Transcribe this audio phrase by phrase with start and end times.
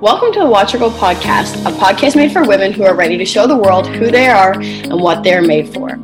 [0.00, 3.16] Welcome to the Watch Your Goal podcast, a podcast made for women who are ready
[3.16, 5.98] to show the world who they are and what they are made for.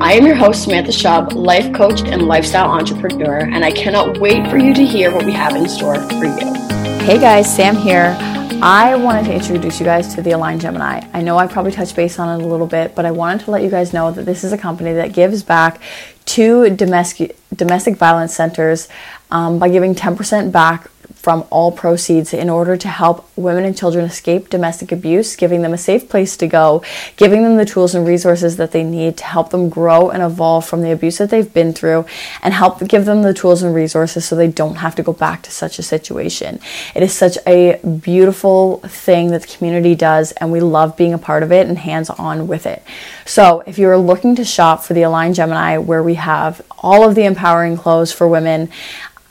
[0.00, 4.48] I am your host, Samantha Schaub, life coach and lifestyle entrepreneur, and I cannot wait
[4.48, 6.54] for you to hear what we have in store for you.
[7.00, 8.16] Hey guys, Sam here.
[8.64, 11.04] I wanted to introduce you guys to the Aligned Gemini.
[11.12, 13.50] I know I probably touched base on it a little bit, but I wanted to
[13.50, 15.80] let you guys know that this is a company that gives back
[16.26, 18.88] to domestic domestic violence centers
[19.32, 24.04] um, by giving 10% back from all proceeds in order to help women and children
[24.04, 26.82] escape domestic abuse, giving them a safe place to go,
[27.16, 30.66] giving them the tools and resources that they need to help them grow and evolve
[30.66, 32.04] from the abuse that they've been through,
[32.42, 35.42] and help give them the tools and resources so they don't have to go back
[35.42, 36.58] to such a situation.
[36.94, 41.18] It is such a beautiful thing that the community does, and we love being a
[41.18, 42.82] part of it and hands on with it.
[43.24, 47.14] So, if you're looking to shop for the Aligned Gemini, where we have all of
[47.14, 48.68] the empowering clothes for women,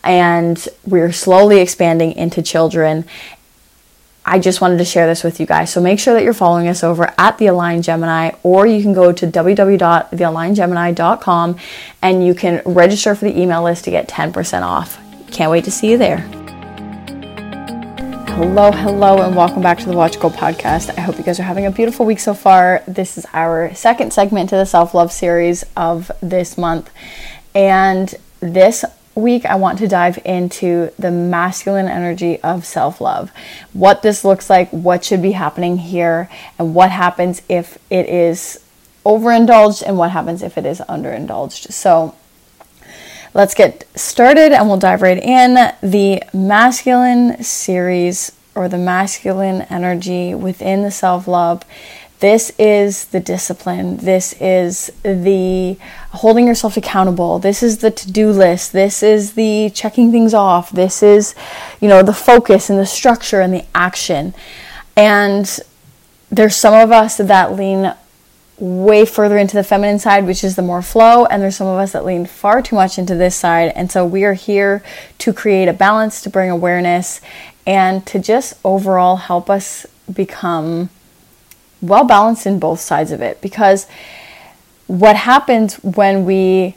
[0.04, 3.06] and we're slowly expanding into children.
[4.24, 5.74] I just wanted to share this with you guys.
[5.74, 8.94] So make sure that you're following us over at The Aligned Gemini, or you can
[8.94, 11.56] go to www.thealignedgemini.com
[12.02, 15.00] and you can register for the email list to get 10% off.
[15.32, 16.20] Can't wait to see you there.
[18.36, 20.96] Hello, hello, and welcome back to the Watch Go podcast.
[20.98, 22.84] I hope you guys are having a beautiful week so far.
[22.88, 26.90] This is our second segment to the self love series of this month.
[27.54, 28.86] And this
[29.22, 33.32] week, I want to dive into the masculine energy of self love.
[33.74, 38.64] What this looks like, what should be happening here, and what happens if it is
[39.06, 41.72] overindulged, and what happens if it is underindulged.
[41.72, 42.16] So,
[43.34, 45.74] let's get started and we'll dive right in.
[45.82, 51.64] The masculine series or the masculine energy within the self love
[52.22, 53.98] this is the discipline.
[53.98, 55.76] This is the
[56.12, 57.40] holding yourself accountable.
[57.40, 58.74] This is the to do list.
[58.74, 60.70] This is the checking things off.
[60.70, 61.34] This is,
[61.80, 64.36] you know, the focus and the structure and the action.
[64.96, 65.60] And
[66.30, 67.94] there's some of us that lean
[68.60, 71.80] way further into the feminine side, which is the more flow, and there's some of
[71.80, 73.74] us that lean far too much into this side.
[73.76, 74.84] And so we are here
[75.18, 77.20] to create a balance, to bring awareness,
[77.66, 80.92] and to just overall help us become
[81.82, 83.88] well balanced in both sides of it because
[84.88, 86.76] what happens when we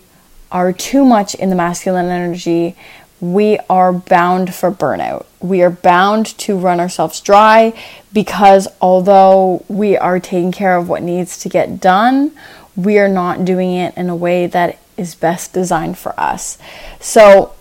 [0.53, 2.77] are too much in the masculine energy,
[3.21, 5.27] we are bound for burnout.
[5.41, 7.73] We are bound to run ourselves dry
[8.13, 12.33] because although we are taking care of what needs to get done,
[12.77, 16.59] we are not doing it in a way that is best designed for us.
[17.01, 17.54] So,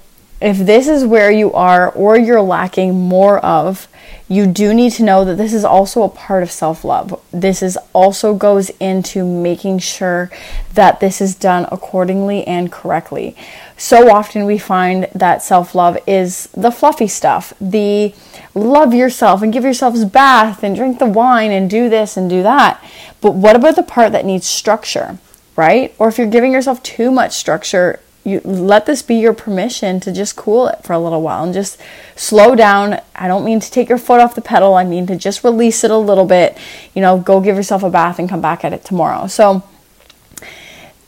[0.43, 3.87] if this is where you are or you're lacking more of,
[4.27, 7.21] you do need to know that this is also a part of self-love.
[7.31, 10.29] This is also goes into making sure
[10.73, 13.35] that this is done accordingly and correctly.
[13.77, 18.13] So often we find that self-love is the fluffy stuff, the
[18.53, 22.43] love yourself and give yourselves bath and drink the wine and do this and do
[22.43, 22.83] that.
[23.21, 25.19] But what about the part that needs structure,
[25.55, 25.93] right?
[25.97, 30.11] Or if you're giving yourself too much structure, you let this be your permission to
[30.11, 31.79] just cool it for a little while and just
[32.15, 33.01] slow down.
[33.15, 34.75] I don't mean to take your foot off the pedal.
[34.75, 36.57] I mean to just release it a little bit.
[36.93, 39.27] You know, go give yourself a bath and come back at it tomorrow.
[39.27, 39.63] So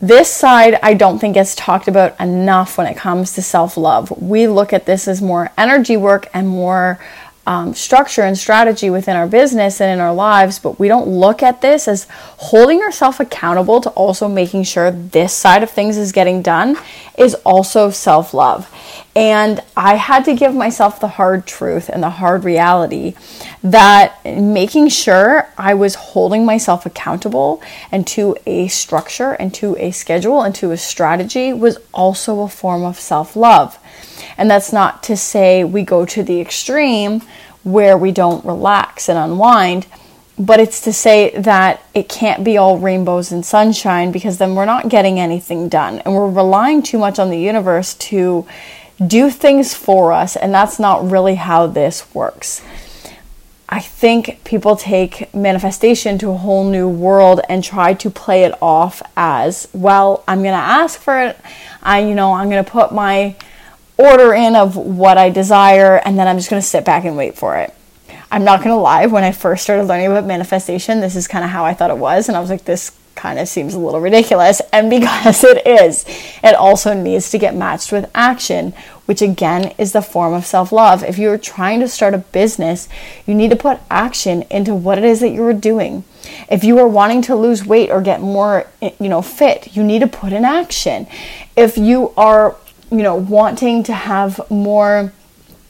[0.02, 4.22] this side I don't think gets talked about enough when it comes to self-love.
[4.22, 7.00] We look at this as more energy work and more
[7.48, 11.44] um, structure and strategy within our business and in our lives, but we don't look
[11.44, 16.12] at this as holding ourselves accountable to also making sure this side of things is
[16.12, 16.78] getting done
[17.18, 18.72] is also self love.
[19.16, 23.14] And I had to give myself the hard truth and the hard reality
[23.64, 27.62] that making sure I was holding myself accountable
[27.92, 32.50] and to a structure and to a schedule and to a strategy was also a
[32.50, 33.78] form of self love.
[34.38, 37.22] And that's not to say we go to the extreme
[37.64, 39.88] where we don't relax and unwind,
[40.38, 44.66] but it's to say that it can't be all rainbows and sunshine because then we're
[44.66, 46.00] not getting anything done.
[46.00, 48.46] And we're relying too much on the universe to
[49.06, 52.62] do things for us, and that's not really how this works.
[53.68, 58.54] I think people take manifestation to a whole new world and try to play it
[58.62, 61.38] off as, well, I'm going to ask for it.
[61.82, 63.36] I you know, I'm going to put my
[63.98, 67.16] order in of what I desire, and then I'm just going to sit back and
[67.16, 67.74] wait for it.
[68.32, 71.46] I'm not going to lie, when I first started learning about manifestation, this is kind
[71.46, 73.80] of how I thought it was, and I was like, this kind of seems a
[73.80, 74.62] little ridiculous.
[74.72, 76.06] And because it is,
[76.44, 78.74] it also needs to get matched with action,
[79.06, 81.04] which again is the form of self love.
[81.04, 82.88] If you're trying to start a business,
[83.26, 86.04] you need to put action into what it is that you're doing.
[86.50, 90.00] If you are wanting to lose weight or get more, you know, fit, you need
[90.00, 91.08] to put in action.
[91.56, 92.58] If you are
[92.92, 95.12] you know, wanting to have more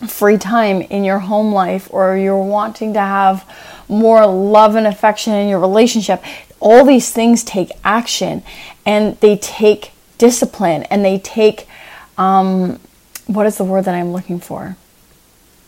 [0.08, 3.50] free time in your home life or you're wanting to have
[3.88, 6.24] more love and affection in your relationship,
[6.60, 8.44] all these things take action
[8.86, 11.68] and they take discipline and they take
[12.18, 12.80] um,
[13.28, 14.78] what is the word that I'm looking for?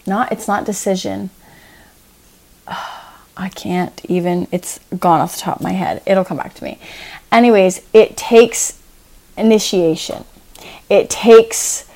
[0.05, 1.29] Not it's not decision.
[3.39, 6.01] I can't even it's gone off the top of my head.
[6.05, 6.79] It'll come back to me.
[7.31, 8.81] Anyways, it takes
[9.37, 10.25] initiation.
[10.89, 11.89] It takes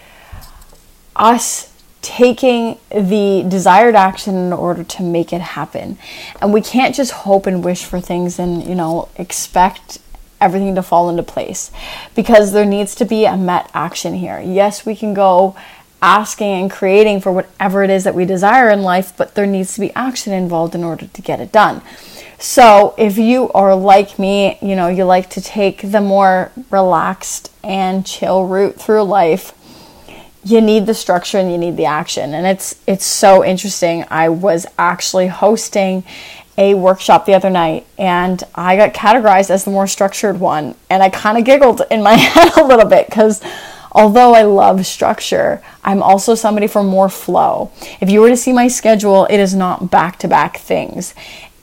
[1.15, 1.71] us
[2.01, 5.97] taking the desired action in order to make it happen.
[6.41, 9.99] And we can't just hope and wish for things and, you know, expect
[10.39, 11.71] everything to fall into place
[12.15, 14.39] because there needs to be a met action here.
[14.39, 15.55] Yes, we can go
[16.01, 19.75] asking and creating for whatever it is that we desire in life, but there needs
[19.75, 21.81] to be action involved in order to get it done.
[22.41, 27.51] So, if you are like me, you know, you like to take the more relaxed
[27.63, 29.53] and chill route through life,
[30.43, 32.33] you need the structure and you need the action.
[32.33, 34.05] And it's it's so interesting.
[34.09, 36.03] I was actually hosting
[36.57, 40.73] a workshop the other night and I got categorized as the more structured one.
[40.89, 43.39] And I kind of giggled in my head a little bit because
[43.91, 47.71] although I love structure, I'm also somebody for more flow.
[48.01, 51.13] If you were to see my schedule, it is not back to back things.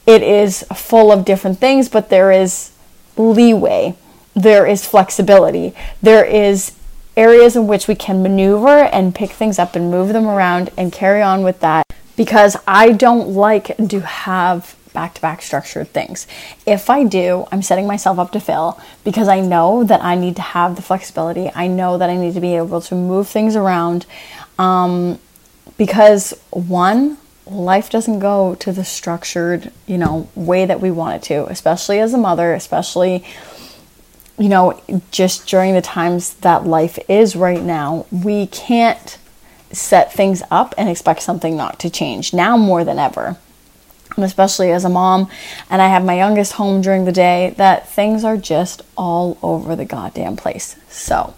[0.09, 2.73] It is full of different things, but there is
[3.19, 3.95] leeway,
[4.35, 6.73] there is flexibility, there is
[7.15, 10.91] areas in which we can maneuver and pick things up and move them around and
[10.91, 11.85] carry on with that
[12.17, 16.27] because I don't like to have back to back structured things.
[16.65, 20.37] If I do, I'm setting myself up to fail because I know that I need
[20.37, 21.51] to have the flexibility.
[21.55, 24.07] I know that I need to be able to move things around.
[24.59, 25.19] Um,
[25.77, 27.19] because one,
[27.51, 31.99] life doesn't go to the structured, you know, way that we want it to, especially
[32.01, 33.25] as a mother, especially
[34.41, 34.81] you know,
[35.11, 39.19] just during the times that life is right now, we can't
[39.73, 43.37] set things up and expect something not to change now more than ever
[44.19, 45.31] and especially as a mom,
[45.71, 49.77] and I have my youngest home during the day, that things are just all over
[49.77, 50.75] the goddamn place.
[50.89, 51.35] So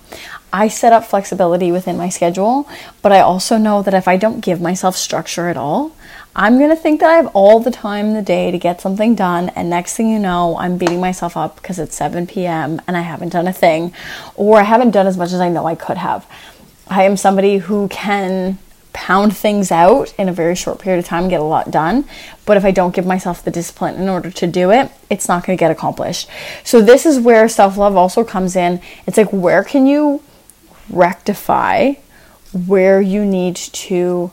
[0.51, 2.67] I set up flexibility within my schedule,
[3.03, 5.93] but I also know that if I don't give myself structure at all,
[6.35, 8.81] I'm going to think that I have all the time in the day to get
[8.81, 12.81] something done, and next thing you know, I'm beating myself up because it's 7 p.m.
[12.87, 13.93] and I haven't done a thing,
[14.37, 16.27] or I haven't done as much as I know I could have.
[16.87, 18.59] I am somebody who can
[18.93, 22.05] pound things out in a very short period of time get a lot done
[22.45, 25.47] but if i don't give myself the discipline in order to do it it's not
[25.47, 26.29] going to get accomplished
[26.65, 30.21] so this is where self-love also comes in it's like where can you
[30.89, 31.93] rectify
[32.67, 34.33] where you need to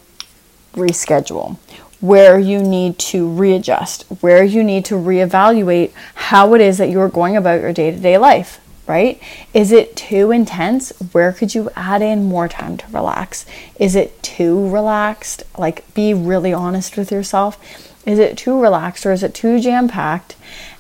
[0.74, 1.58] reschedule
[2.00, 7.10] where you need to readjust where you need to reevaluate how it is that you're
[7.10, 9.22] going about your day-to-day life right?
[9.54, 10.92] Is it too intense?
[11.12, 13.46] Where could you add in more time to relax?
[13.80, 15.44] Is it too relaxed?
[15.58, 17.60] Like, be really honest with yourself.
[18.06, 20.38] Is it too relaxed or is it too jam packed?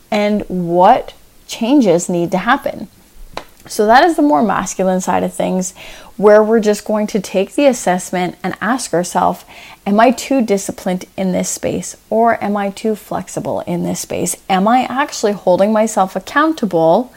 [0.09, 1.13] And what
[1.47, 2.87] changes need to happen?
[3.67, 5.73] So, that is the more masculine side of things,
[6.15, 9.45] where we're just going to take the assessment and ask ourselves
[9.85, 11.95] Am I too disciplined in this space?
[12.09, 14.35] Or am I too flexible in this space?
[14.49, 17.13] Am I actually holding myself accountable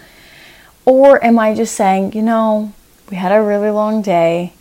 [0.84, 2.72] or am I just saying, you know,
[3.10, 4.52] we had a really long day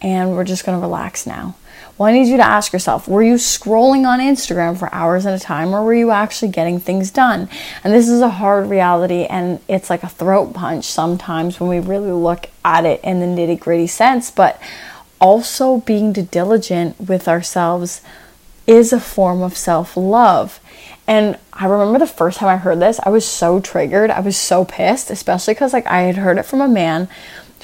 [0.00, 1.56] and we're just going to relax now?
[1.98, 5.34] Well, I need you to ask yourself were you scrolling on Instagram for hours at
[5.34, 7.48] a time or were you actually getting things done?
[7.82, 11.80] And this is a hard reality and it's like a throat punch sometimes when we
[11.80, 14.62] really look at it in the nitty gritty sense, but
[15.20, 18.00] also being diligent with ourselves
[18.68, 20.60] is a form of self love.
[21.08, 24.10] And I remember the first time I heard this, I was so triggered.
[24.10, 27.08] I was so pissed, especially because like I had heard it from a man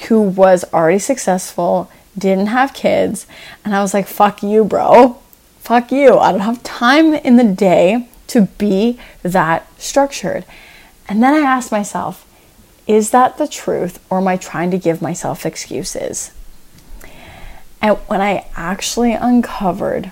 [0.09, 3.27] who was already successful, didn't have kids,
[3.63, 5.17] and I was like, "Fuck you, bro.
[5.59, 6.17] Fuck you.
[6.17, 10.45] I don't have time in the day to be that structured."
[11.07, 12.25] And then I asked myself,
[12.87, 16.31] is that the truth or am I trying to give myself excuses?
[17.81, 20.11] And when I actually uncovered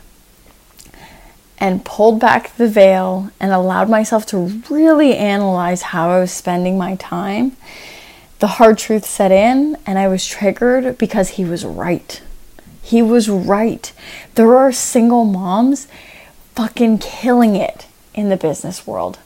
[1.59, 6.77] and pulled back the veil and allowed myself to really analyze how I was spending
[6.77, 7.55] my time,
[8.39, 12.21] the hard truth set in and I was triggered because he was right.
[12.81, 13.91] He was right.
[14.35, 15.87] There are single moms
[16.55, 19.19] fucking killing it in the business world.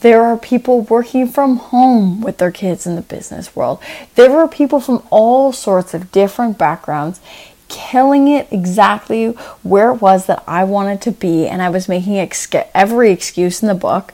[0.00, 3.82] There are people working from home with their kids in the business world.
[4.14, 7.20] There are people from all sorts of different backgrounds
[7.68, 9.28] killing it exactly
[9.62, 13.62] where it was that I wanted to be, and I was making ex- every excuse
[13.62, 14.12] in the book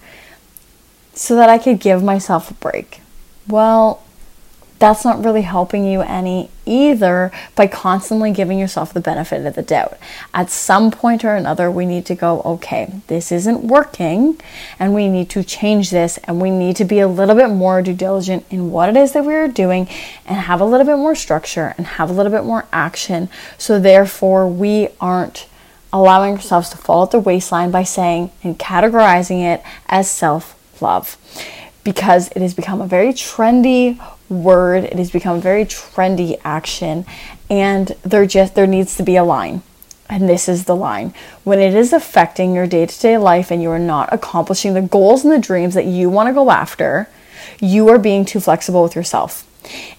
[1.14, 3.00] so that I could give myself a break.
[3.48, 4.02] Well,
[4.78, 9.62] that's not really helping you any either by constantly giving yourself the benefit of the
[9.62, 9.96] doubt.
[10.34, 14.38] At some point or another, we need to go, okay, this isn't working,
[14.78, 17.80] and we need to change this, and we need to be a little bit more
[17.82, 19.88] due diligent in what it is that we are doing,
[20.26, 23.28] and have a little bit more structure and have a little bit more action.
[23.56, 25.46] So, therefore, we aren't
[25.92, 31.16] allowing ourselves to fall at the waistline by saying and categorizing it as self love
[31.84, 37.04] because it has become a very trendy word it has become very trendy action
[37.48, 39.62] and there just there needs to be a line
[40.08, 41.12] and this is the line
[41.44, 45.32] when it is affecting your day-to-day life and you are not accomplishing the goals and
[45.32, 47.08] the dreams that you want to go after
[47.60, 49.44] you are being too flexible with yourself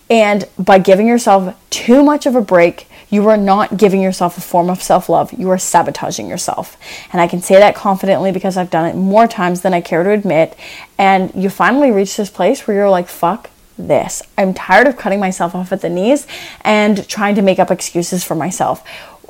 [0.09, 4.41] and by giving yourself too much of a break you are not giving yourself a
[4.41, 5.31] form of self love.
[5.31, 6.77] You are sabotaging yourself.
[7.13, 10.03] And I can say that confidently because I've done it more times than I care
[10.03, 10.57] to admit.
[10.97, 14.21] And you finally reach this place where you're like, fuck this.
[14.37, 16.27] I'm tired of cutting myself off at the knees
[16.61, 18.83] and trying to make up excuses for myself.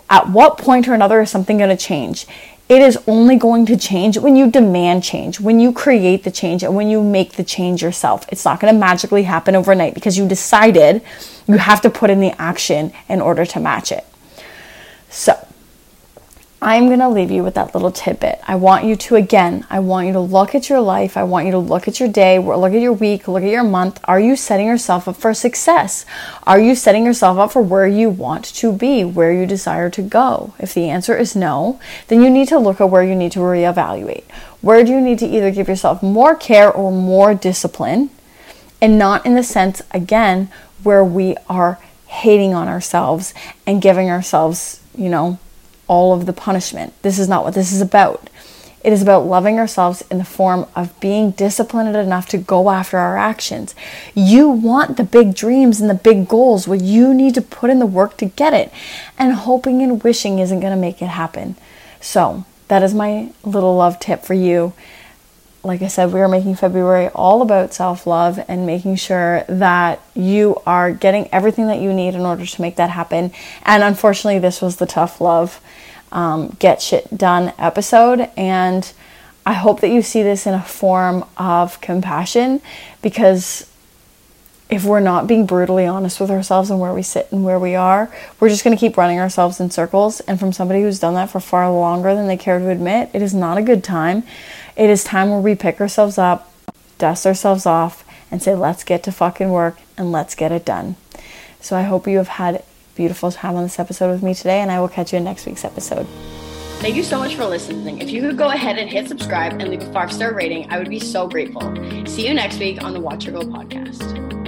[0.10, 2.26] At what point or another is something going to change?
[2.70, 6.64] It is only going to change when you demand change, when you create the change,
[6.64, 8.26] and when you make the change yourself.
[8.30, 11.02] It's not going to magically happen overnight because you decided
[11.48, 14.06] you have to put in the action in order to match it.
[15.10, 15.47] So,
[16.60, 18.40] I'm going to leave you with that little tidbit.
[18.48, 21.16] I want you to, again, I want you to look at your life.
[21.16, 23.64] I want you to look at your day, look at your week, look at your
[23.64, 24.00] month.
[24.06, 26.04] Are you setting yourself up for success?
[26.48, 30.02] Are you setting yourself up for where you want to be, where you desire to
[30.02, 30.56] go?
[30.58, 33.40] If the answer is no, then you need to look at where you need to
[33.40, 34.24] reevaluate.
[34.62, 38.10] Where do you need to either give yourself more care or more discipline?
[38.82, 40.50] And not in the sense, again,
[40.82, 43.36] where we are hating on ourselves
[43.68, 45.38] and giving ourselves, you know,
[45.88, 46.94] all of the punishment.
[47.02, 48.30] This is not what this is about.
[48.84, 52.98] It is about loving ourselves in the form of being disciplined enough to go after
[52.98, 53.76] our actions.
[54.14, 56.68] You want the big dreams and the big goals.
[56.68, 58.72] Well, you need to put in the work to get it.
[59.18, 61.56] And hoping and wishing isn't going to make it happen.
[62.00, 64.74] So, that is my little love tip for you.
[65.68, 70.02] Like I said, we are making February all about self love and making sure that
[70.16, 73.34] you are getting everything that you need in order to make that happen.
[73.64, 75.60] And unfortunately, this was the tough love
[76.14, 78.30] um, get shit done episode.
[78.38, 78.90] And
[79.46, 82.62] I hope that you see this in a form of compassion
[83.02, 83.70] because
[84.70, 87.76] if we're not being brutally honest with ourselves and where we sit and where we
[87.76, 88.10] are,
[88.40, 90.20] we're just going to keep running ourselves in circles.
[90.22, 93.22] And from somebody who's done that for far longer than they care to admit, it
[93.22, 94.24] is not a good time.
[94.78, 96.54] It is time where we pick ourselves up,
[97.00, 100.98] dust ourselves off, and say, let's get to fucking work and let's get it done.
[101.60, 104.72] So I hope you have had beautiful time on this episode with me today, and
[104.72, 106.06] I will catch you in next week's episode.
[106.78, 108.02] Thank you so much for listening.
[108.02, 110.78] If you could go ahead and hit subscribe and leave a five star rating, I
[110.78, 111.74] would be so grateful.
[112.06, 114.47] See you next week on the Watch Your Go podcast.